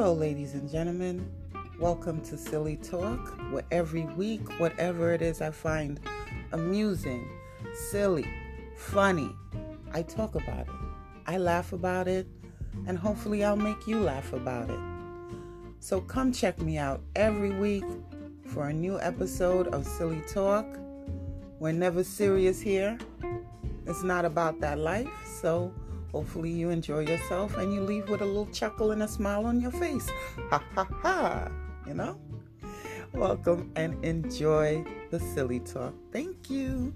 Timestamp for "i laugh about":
11.26-12.08